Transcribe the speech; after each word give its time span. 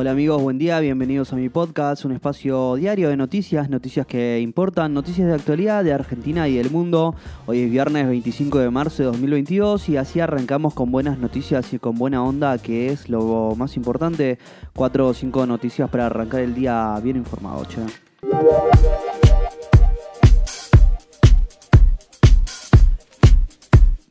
Hola 0.00 0.12
amigos, 0.12 0.40
buen 0.40 0.58
día, 0.58 0.78
bienvenidos 0.78 1.32
a 1.32 1.36
mi 1.36 1.48
podcast, 1.48 2.04
un 2.04 2.12
espacio 2.12 2.76
diario 2.76 3.08
de 3.08 3.16
noticias, 3.16 3.68
noticias 3.68 4.06
que 4.06 4.38
importan, 4.38 4.94
noticias 4.94 5.26
de 5.26 5.34
actualidad 5.34 5.82
de 5.82 5.92
Argentina 5.92 6.46
y 6.46 6.56
del 6.56 6.70
mundo. 6.70 7.16
Hoy 7.46 7.62
es 7.62 7.70
viernes 7.72 8.06
25 8.06 8.60
de 8.60 8.70
marzo 8.70 9.02
de 9.02 9.06
2022 9.06 9.88
y 9.88 9.96
así 9.96 10.20
arrancamos 10.20 10.72
con 10.72 10.92
buenas 10.92 11.18
noticias 11.18 11.72
y 11.72 11.80
con 11.80 11.96
buena 11.96 12.22
onda, 12.22 12.58
que 12.58 12.92
es 12.92 13.08
lo 13.08 13.56
más 13.56 13.76
importante. 13.76 14.38
Cuatro 14.72 15.08
o 15.08 15.14
cinco 15.14 15.44
noticias 15.46 15.90
para 15.90 16.06
arrancar 16.06 16.42
el 16.42 16.54
día 16.54 16.96
bien 17.02 17.16
informado, 17.16 17.64
che. 17.64 17.80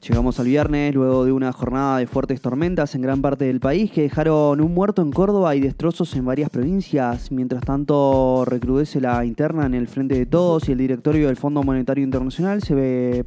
Llegamos 0.08 0.40
al 0.40 0.46
viernes 0.46 0.96
luego 0.96 1.26
de 1.26 1.34
una 1.34 1.52
jornada 1.52 1.98
de 1.98 2.08
fuertes 2.08 2.40
tormentas 2.40 2.96
en 2.96 3.02
gran 3.02 3.22
parte 3.22 3.44
del 3.44 3.60
país 3.60 3.92
que 3.92 4.04
dejaron 4.04 4.62
un 4.62 4.74
muerto 4.74 5.02
en 5.02 5.12
Córdoba 5.12 5.54
y 5.54 5.60
destrozos 5.60 6.16
en 6.16 6.24
varias 6.24 6.50
provincias. 6.50 7.30
Mientras 7.30 7.62
tanto, 7.64 8.46
recrudece 8.46 9.02
la 9.02 9.26
interna 9.26 9.66
en 9.66 9.74
el 9.74 9.90
frente 9.90 10.16
de 10.16 10.26
todos 10.26 10.70
y 10.70 10.72
el 10.72 10.78
directorio 10.78 11.28
del 11.28 11.36
Fondo 11.36 11.62
Monetario 11.62 12.06
Internacional 12.06 12.62
se, 12.64 13.26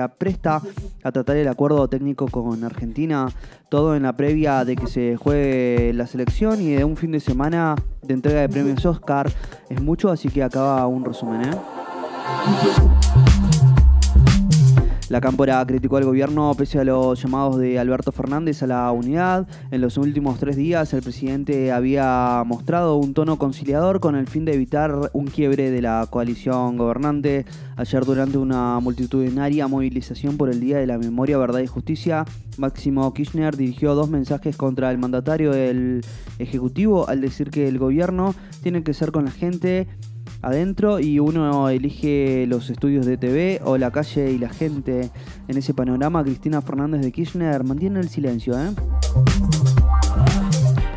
apresta 0.00 0.62
a 1.02 1.10
tratar 1.10 1.38
el 1.38 1.48
acuerdo 1.48 1.88
técnico 1.88 2.28
con 2.28 2.62
Argentina. 2.62 3.26
Todo 3.68 3.96
en 3.96 4.04
la 4.04 4.16
previa 4.16 4.64
de 4.64 4.76
que 4.76 4.86
se 4.86 5.16
juegue 5.16 5.92
la 5.92 6.06
selección 6.06 6.62
y 6.62 6.70
de 6.70 6.84
un 6.84 6.96
fin 6.96 7.10
de 7.10 7.18
semana 7.18 7.74
de 8.00 8.14
entrega 8.14 8.42
de 8.42 8.48
premios 8.48 8.86
Oscar. 8.86 9.28
Es 9.68 9.82
mucho, 9.82 10.08
así 10.08 10.28
que 10.28 10.44
acaba 10.44 10.86
un 10.86 11.04
resumen. 11.04 11.42
¿eh? 11.42 13.31
La 15.12 15.20
Cámpora 15.20 15.62
criticó 15.66 15.98
al 15.98 16.06
gobierno 16.06 16.54
pese 16.56 16.78
a 16.78 16.84
los 16.84 17.22
llamados 17.22 17.58
de 17.58 17.78
Alberto 17.78 18.12
Fernández 18.12 18.62
a 18.62 18.66
la 18.66 18.90
unidad. 18.92 19.46
En 19.70 19.82
los 19.82 19.98
últimos 19.98 20.38
tres 20.38 20.56
días 20.56 20.90
el 20.94 21.02
presidente 21.02 21.70
había 21.70 22.42
mostrado 22.46 22.96
un 22.96 23.12
tono 23.12 23.36
conciliador 23.36 24.00
con 24.00 24.16
el 24.16 24.26
fin 24.26 24.46
de 24.46 24.54
evitar 24.54 25.10
un 25.12 25.26
quiebre 25.26 25.70
de 25.70 25.82
la 25.82 26.06
coalición 26.08 26.78
gobernante. 26.78 27.44
Ayer 27.76 28.06
durante 28.06 28.38
una 28.38 28.80
multitudinaria 28.80 29.68
movilización 29.68 30.38
por 30.38 30.48
el 30.48 30.60
Día 30.60 30.78
de 30.78 30.86
la 30.86 30.96
Memoria, 30.96 31.36
Verdad 31.36 31.60
y 31.60 31.66
Justicia, 31.66 32.24
Máximo 32.56 33.12
Kirchner 33.12 33.54
dirigió 33.54 33.94
dos 33.94 34.08
mensajes 34.08 34.56
contra 34.56 34.90
el 34.90 34.96
mandatario 34.96 35.52
del 35.52 36.00
Ejecutivo 36.38 37.06
al 37.06 37.20
decir 37.20 37.50
que 37.50 37.68
el 37.68 37.78
gobierno 37.78 38.34
tiene 38.62 38.82
que 38.82 38.94
ser 38.94 39.12
con 39.12 39.26
la 39.26 39.30
gente 39.30 39.88
adentro 40.42 40.98
y 40.98 41.18
uno 41.20 41.68
elige 41.68 42.46
los 42.46 42.68
estudios 42.68 43.06
de 43.06 43.16
TV 43.16 43.60
o 43.64 43.78
la 43.78 43.90
calle 43.90 44.32
y 44.32 44.38
la 44.38 44.50
gente. 44.50 45.10
En 45.48 45.56
ese 45.56 45.72
panorama, 45.72 46.22
Cristina 46.22 46.60
Fernández 46.60 47.00
de 47.00 47.12
Kirchner 47.12 47.64
mantiene 47.64 48.00
el 48.00 48.08
silencio. 48.08 48.54
¿eh? 48.58 48.70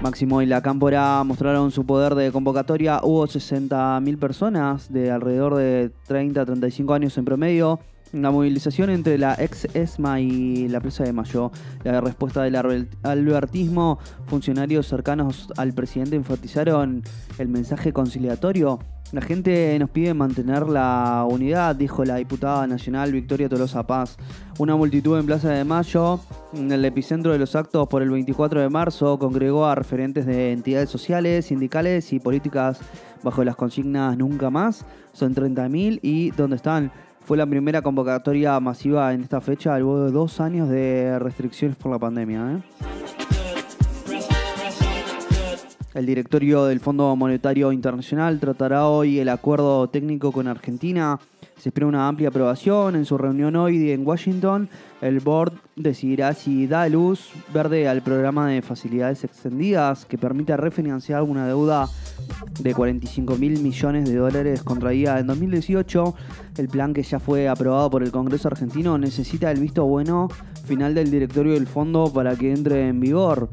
Máximo 0.02 0.42
y 0.42 0.46
la 0.46 0.62
Cámpora 0.62 1.24
mostraron 1.24 1.72
su 1.72 1.86
poder 1.86 2.16
de 2.16 2.32
convocatoria. 2.32 3.00
Hubo 3.02 3.26
60.000 3.26 4.20
personas 4.20 4.92
de 4.92 5.12
alrededor 5.12 5.56
de 5.56 5.92
30 6.08 6.42
a 6.42 6.46
35 6.46 6.94
años 6.94 7.18
en 7.18 7.26
promedio. 7.26 7.80
Una 8.14 8.32
movilización 8.32 8.90
entre 8.90 9.18
la 9.18 9.36
ex 9.38 9.68
ESMA 9.74 10.22
y 10.22 10.68
la 10.68 10.80
Plaza 10.80 11.04
de 11.04 11.14
Mayo. 11.14 11.52
La 11.84 12.00
respuesta 12.02 12.44
del 12.44 12.56
albertismo, 13.04 14.00
funcionarios 14.28 14.88
cercanos 14.88 15.50
al 15.58 15.74
presidente 15.74 16.16
enfatizaron 16.16 17.04
el 17.38 17.48
mensaje 17.50 17.92
conciliatorio 17.92 18.80
la 19.12 19.22
gente 19.22 19.78
nos 19.80 19.92
pide 19.92 20.14
mantener 20.14 20.68
la 20.68 21.26
unidad, 21.30 21.76
dijo 21.76 22.04
la 22.04 22.16
diputada 22.16 22.66
nacional 22.66 23.12
Victoria 23.12 23.48
Tolosa 23.48 23.86
Paz. 23.86 24.18
Una 24.58 24.76
multitud 24.76 25.18
en 25.20 25.28
Plaza 25.28 25.50
de 25.52 25.64
Mayo, 25.64 26.20
en 26.54 26.72
el 26.72 26.84
epicentro 26.84 27.32
de 27.32 27.38
los 27.38 27.56
actos 27.56 27.88
por 27.88 28.02
el 28.02 28.10
24 28.10 28.62
de 28.62 28.70
marzo, 28.70 29.20
congregó 29.20 29.68
a 29.68 29.76
referentes 29.76 30.26
de 30.26 30.52
entidades 30.52 30.90
sociales, 30.90 31.46
sindicales 31.46 32.12
y 32.14 32.20
políticas 32.20 32.80
bajo 33.24 33.44
las 33.44 33.56
consignas 33.56 34.18
Nunca 34.18 34.50
más. 34.50 34.86
Son 35.14 35.36
30.000 35.36 36.00
y 36.02 36.32
¿dónde 36.32 36.56
están? 36.56 36.92
Fue 37.26 37.38
la 37.38 37.48
primera 37.48 37.82
convocatoria 37.82 38.60
masiva 38.60 39.12
en 39.12 39.22
esta 39.22 39.42
fecha 39.42 39.80
luego 39.80 40.06
de 40.06 40.12
dos 40.12 40.40
años 40.40 40.70
de 40.70 41.18
restricciones 41.18 41.76
por 41.76 41.92
la 41.92 41.98
pandemia. 41.98 42.52
¿eh? 42.52 42.64
El 45.96 46.06
directorio 46.06 46.66
del 46.66 46.80
Fondo 46.80 47.16
Monetario 47.16 47.72
Internacional 47.72 48.40
tratará 48.40 48.88
hoy 48.88 49.18
el 49.18 49.30
acuerdo 49.30 49.90
técnico 49.90 50.32
con 50.32 50.48
Argentina. 50.48 51.20
Se 51.58 51.70
espera 51.70 51.88
una 51.88 52.08
amplia 52.08 52.30
aprobación. 52.30 52.96
En 52.96 53.06
su 53.06 53.18
reunión 53.18 53.56
hoy 53.56 53.92
en 53.92 54.06
Washington, 54.06 54.70
el 55.02 55.20
board 55.20 55.54
decidirá 55.76 56.34
si 56.34 56.68
da 56.68 56.88
luz 56.90 57.30
verde 57.54 57.88
al 57.88 58.02
programa 58.02 58.50
de 58.50 58.62
facilidades 58.62 59.24
extendidas 59.24 60.06
que 60.06 60.18
permite 60.18 60.56
refinanciar 60.58 61.24
una 61.24 61.48
deuda 61.48 61.88
de 62.60 62.74
45 62.74 63.36
mil 63.38 63.60
millones 63.62 64.10
de 64.10 64.16
dólares 64.16 64.64
contraída 64.64 65.20
en 65.20 65.28
2018. 65.28 66.16
El 66.58 66.68
plan 66.68 66.94
que 66.94 67.04
ya 67.04 67.20
fue 67.20 67.48
aprobado 67.48 67.90
por 67.90 68.04
el 68.04 68.12
Congreso 68.12 68.48
argentino 68.48 68.98
necesita 68.98 69.52
el 69.52 69.60
visto 69.60 69.86
bueno 69.86 70.30
final 70.66 70.96
del 70.96 71.12
directorio 71.12 71.54
del 71.54 71.68
fondo 71.68 72.12
para 72.12 72.36
que 72.36 72.52
entre 72.52 72.88
en 72.88 73.00
vigor 73.00 73.50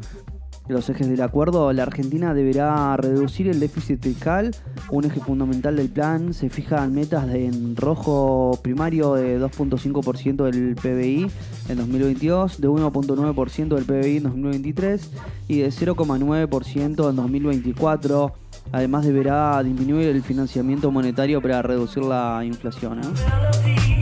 los 0.69 0.89
ejes 0.89 1.09
del 1.09 1.21
acuerdo, 1.23 1.73
la 1.73 1.83
Argentina 1.83 2.35
deberá 2.35 2.97
reducir 2.97 3.49
el 3.49 3.61
déficit 3.61 4.01
fiscal. 4.03 4.55
Un 4.91 5.05
eje 5.05 5.21
fundamental 5.21 5.77
del 5.77 5.89
plan 5.89 6.33
se 6.35 6.51
fijan 6.51 6.95
metas 6.95 7.29
en 7.35 7.77
rojo 7.77 8.59
primario 8.63 9.15
de 9.15 9.41
2.5% 9.41 10.51
del 10.51 10.75
PBI 10.77 11.31
en 11.69 11.77
2022, 11.77 12.61
de 12.61 12.69
1.9% 12.69 13.75
del 13.75 13.85
PBI 13.85 14.17
en 14.19 14.23
2023 14.25 15.11
y 15.49 15.59
de 15.59 15.69
0.9% 15.69 17.11
en 17.11 17.17
2024. 17.17 18.33
Además 18.71 19.05
deberá 19.05 19.63
disminuir 19.63 20.09
el 20.09 20.23
financiamiento 20.23 20.91
monetario 20.91 21.43
para 21.43 21.63
reducir 21.63 22.05
la 22.05 22.43
inflación. 22.45 23.01
¿eh? 23.01 24.02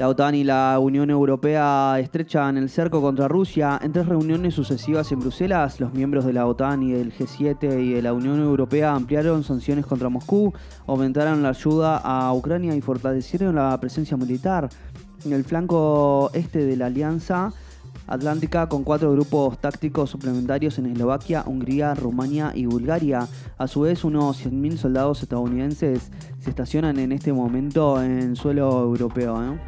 La 0.00 0.08
OTAN 0.08 0.34
y 0.34 0.44
la 0.44 0.78
Unión 0.78 1.10
Europea 1.10 1.98
estrechan 2.00 2.56
el 2.56 2.70
cerco 2.70 3.02
contra 3.02 3.28
Rusia. 3.28 3.78
En 3.82 3.92
tres 3.92 4.06
reuniones 4.06 4.54
sucesivas 4.54 5.12
en 5.12 5.20
Bruselas, 5.20 5.78
los 5.78 5.92
miembros 5.92 6.24
de 6.24 6.32
la 6.32 6.46
OTAN 6.46 6.82
y 6.82 6.92
del 6.92 7.12
G7 7.12 7.84
y 7.84 7.92
de 7.92 8.00
la 8.00 8.14
Unión 8.14 8.40
Europea 8.40 8.94
ampliaron 8.94 9.44
sanciones 9.44 9.84
contra 9.84 10.08
Moscú, 10.08 10.54
aumentaron 10.86 11.42
la 11.42 11.50
ayuda 11.50 11.98
a 11.98 12.32
Ucrania 12.32 12.74
y 12.74 12.80
fortalecieron 12.80 13.56
la 13.56 13.78
presencia 13.78 14.16
militar. 14.16 14.70
En 15.26 15.34
el 15.34 15.44
flanco 15.44 16.30
este 16.32 16.64
de 16.64 16.78
la 16.78 16.86
alianza, 16.86 17.52
Atlántica 18.06 18.68
con 18.68 18.84
cuatro 18.84 19.12
grupos 19.12 19.58
tácticos 19.58 20.10
suplementarios 20.10 20.78
en 20.78 20.86
Eslovaquia, 20.86 21.44
Hungría, 21.46 21.94
Rumania 21.94 22.52
y 22.54 22.66
Bulgaria. 22.66 23.28
A 23.58 23.66
su 23.66 23.82
vez, 23.82 24.04
unos 24.04 24.44
100.000 24.44 24.76
soldados 24.76 25.22
estadounidenses 25.22 26.10
se 26.40 26.50
estacionan 26.50 26.98
en 26.98 27.12
este 27.12 27.32
momento 27.32 28.02
en 28.02 28.36
suelo 28.36 28.82
europeo. 28.82 29.42
¿eh? 29.42 29.58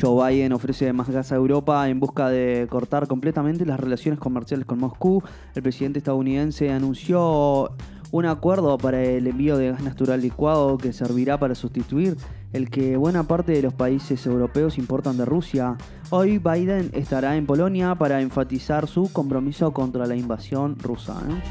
Joe 0.00 0.32
Biden 0.32 0.52
ofrece 0.52 0.92
más 0.92 1.08
gas 1.08 1.32
a 1.32 1.36
Europa 1.36 1.88
en 1.88 1.98
busca 1.98 2.28
de 2.28 2.66
cortar 2.68 3.06
completamente 3.06 3.64
las 3.64 3.80
relaciones 3.80 4.20
comerciales 4.20 4.66
con 4.66 4.78
Moscú. 4.78 5.22
El 5.54 5.62
presidente 5.62 5.98
estadounidense 5.98 6.70
anunció 6.70 7.70
un 8.10 8.26
acuerdo 8.26 8.76
para 8.78 9.02
el 9.02 9.26
envío 9.26 9.56
de 9.56 9.70
gas 9.70 9.82
natural 9.82 10.20
licuado 10.20 10.78
que 10.78 10.92
servirá 10.92 11.38
para 11.38 11.54
sustituir 11.54 12.16
el 12.54 12.70
que 12.70 12.96
buena 12.96 13.24
parte 13.24 13.52
de 13.52 13.62
los 13.62 13.74
países 13.74 14.24
europeos 14.26 14.78
importan 14.78 15.18
de 15.18 15.24
Rusia. 15.24 15.76
Hoy 16.10 16.38
Biden 16.38 16.90
estará 16.92 17.36
en 17.36 17.46
Polonia 17.46 17.96
para 17.96 18.20
enfatizar 18.20 18.86
su 18.86 19.12
compromiso 19.12 19.72
contra 19.72 20.06
la 20.06 20.14
invasión 20.14 20.78
rusa. 20.78 21.20
¿eh? 21.28 21.42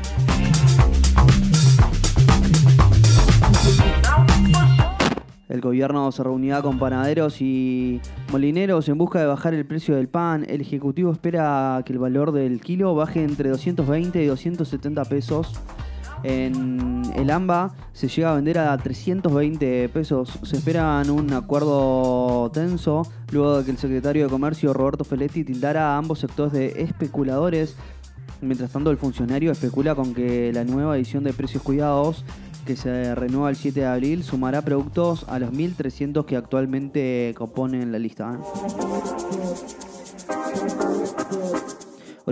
El 5.50 5.60
gobierno 5.60 6.10
se 6.14 6.24
reunirá 6.24 6.62
con 6.62 6.80
panaderos 6.80 7.42
y 7.42 8.00
molineros 8.32 8.88
en 8.88 8.98
busca 8.98 9.20
de 9.20 9.26
bajar 9.28 9.54
el 9.54 9.66
precio 9.66 9.98
del 9.98 10.08
pan. 10.08 10.46
El 10.48 10.62
Ejecutivo 10.62 11.12
espera 11.12 11.84
que 11.86 11.92
el 11.92 12.00
valor 12.00 12.32
del 12.32 12.62
kilo 12.62 12.96
baje 12.96 13.24
entre 13.24 13.50
220 13.50 14.24
y 14.24 14.26
270 14.26 15.06
pesos 15.06 15.62
en 16.24 17.04
el 17.16 17.30
AMBA 17.30 17.74
se 17.94 18.08
llega 18.08 18.32
a 18.32 18.36
vender 18.36 18.58
a 18.58 18.78
320 18.78 19.90
pesos. 19.90 20.40
Se 20.44 20.58
espera 20.58 21.04
un 21.08 21.32
acuerdo 21.34 22.50
tenso 22.54 23.04
luego 23.32 23.60
de 23.60 23.66
que 23.66 23.72
el 23.72 23.78
secretario 23.78 24.24
de 24.24 24.30
Comercio 24.30 24.74
Roberto 24.74 25.04
Feletti 25.04 25.44
tildara 25.44 25.94
a 25.94 25.98
ambos 25.98 26.20
sectores 26.20 26.54
de 26.54 26.82
especuladores. 26.82 27.76
Mientras 28.42 28.72
tanto, 28.72 28.90
el 28.92 28.98
funcionario 28.98 29.52
especula 29.52 29.96
con 29.96 30.14
que 30.14 30.52
la 30.54 30.64
nueva 30.64 30.98
edición 30.98 31.24
de 31.24 31.34
Precios 31.34 31.64
Cuidados, 31.64 32.26
que 32.66 32.76
se 32.76 33.16
renueva 33.16 33.50
el 33.50 33.56
7 33.56 33.82
de 33.82 33.86
abril, 33.86 34.24
sumará 34.24 34.62
productos 34.62 35.26
a 35.28 35.40
los 35.40 35.52
1.300 35.52 36.26
que 36.26 36.36
actualmente 36.36 37.34
componen 37.38 37.92
la 37.92 38.00
lista. 38.00 38.40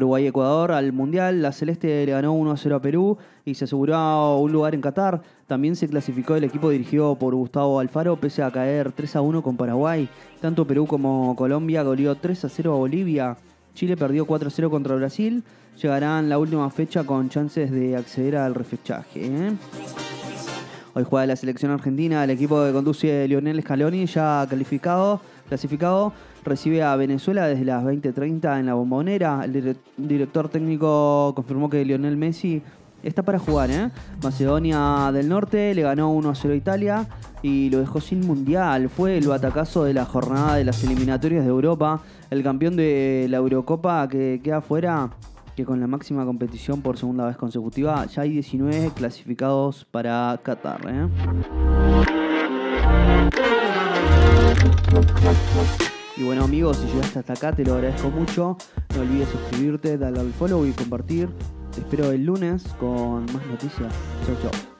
¿Eh? 0.01 0.05
Uruguay-Ecuador 0.05 0.71
al 0.71 0.91
Mundial. 0.93 1.41
La 1.41 1.51
Celeste 1.51 2.05
le 2.05 2.11
ganó 2.11 2.33
1 2.33 2.57
0 2.57 2.75
a 2.75 2.81
Perú 2.81 3.17
y 3.45 3.53
se 3.53 3.65
aseguró 3.65 4.37
un 4.37 4.51
lugar 4.51 4.75
en 4.75 4.81
Qatar. 4.81 5.21
También 5.47 5.75
se 5.75 5.87
clasificó 5.87 6.35
el 6.35 6.43
equipo 6.43 6.69
dirigido 6.69 7.15
por 7.15 7.35
Gustavo 7.35 7.79
Alfaro, 7.79 8.15
pese 8.15 8.43
a 8.43 8.51
caer 8.51 8.91
3 8.91 9.15
a 9.15 9.21
1 9.21 9.41
con 9.41 9.57
Paraguay. 9.57 10.09
Tanto 10.39 10.65
Perú 10.65 10.87
como 10.87 11.35
Colombia 11.35 11.83
goleó 11.83 12.15
3 12.15 12.45
a 12.45 12.49
0 12.49 12.73
a 12.73 12.77
Bolivia. 12.77 13.37
Chile 13.73 13.95
perdió 13.95 14.25
4-0 14.25 14.69
contra 14.69 14.95
Brasil. 14.95 15.43
Llegarán 15.81 16.29
la 16.29 16.37
última 16.37 16.69
fecha 16.69 17.03
con 17.03 17.29
chances 17.29 17.71
de 17.71 17.95
acceder 17.95 18.35
al 18.35 18.53
refechaje. 18.53 19.25
¿eh? 19.25 19.51
Hoy 20.93 21.05
juega 21.09 21.25
la 21.25 21.35
selección 21.37 21.71
argentina, 21.71 22.23
el 22.23 22.31
equipo 22.31 22.65
que 22.65 22.73
conduce 22.73 23.27
Lionel 23.27 23.61
Scaloni, 23.61 24.05
ya 24.07 24.45
calificado, 24.49 25.21
clasificado, 25.47 26.11
recibe 26.43 26.83
a 26.83 26.95
Venezuela 26.97 27.47
desde 27.47 27.63
las 27.63 27.83
20:30 27.85 28.59
en 28.59 28.65
la 28.65 28.73
bombonera. 28.73 29.41
El 29.45 29.77
director 29.95 30.49
técnico 30.49 31.31
confirmó 31.33 31.69
que 31.69 31.85
Lionel 31.85 32.17
Messi 32.17 32.61
está 33.03 33.23
para 33.23 33.39
jugar, 33.39 33.71
¿eh? 33.71 33.89
Macedonia 34.21 35.11
del 35.13 35.29
Norte 35.29 35.73
le 35.73 35.81
ganó 35.81 36.13
1-0 36.13 36.51
a 36.51 36.55
Italia 36.55 37.07
y 37.41 37.69
lo 37.69 37.79
dejó 37.79 38.01
sin 38.01 38.19
mundial. 38.27 38.89
Fue 38.89 39.17
el 39.17 39.27
batacazo 39.27 39.85
de 39.85 39.93
la 39.93 40.05
jornada 40.05 40.55
de 40.55 40.65
las 40.65 40.83
eliminatorias 40.83 41.43
de 41.43 41.49
Europa. 41.49 42.01
El 42.29 42.43
campeón 42.43 42.75
de 42.75 43.27
la 43.29 43.37
Eurocopa 43.37 44.07
que 44.09 44.41
queda 44.43 44.61
fuera 44.61 45.09
que 45.55 45.65
con 45.65 45.79
la 45.79 45.87
máxima 45.87 46.25
competición 46.25 46.81
por 46.81 46.97
segunda 46.97 47.25
vez 47.25 47.37
consecutiva 47.37 48.05
ya 48.05 48.23
hay 48.23 48.31
19 48.31 48.91
clasificados 48.95 49.85
para 49.85 50.39
Qatar. 50.43 50.81
¿eh? 50.87 51.07
Y 56.17 56.23
bueno 56.23 56.43
amigos, 56.43 56.77
si 56.77 56.87
llegaste 56.87 57.19
hasta 57.19 57.33
acá 57.33 57.51
te 57.53 57.65
lo 57.65 57.75
agradezco 57.75 58.09
mucho. 58.09 58.57
No 58.95 59.01
olvides 59.01 59.29
suscribirte, 59.29 59.97
darle 59.97 60.19
al 60.19 60.33
follow 60.33 60.65
y 60.65 60.71
compartir. 60.71 61.29
Te 61.73 61.81
espero 61.81 62.11
el 62.11 62.25
lunes 62.25 62.63
con 62.79 63.25
más 63.25 63.45
noticias. 63.47 63.93
Chau 64.25 64.35
chau. 64.41 64.70